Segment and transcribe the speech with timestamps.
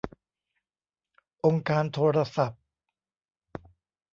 [1.45, 2.61] องค์การโทรศัพท์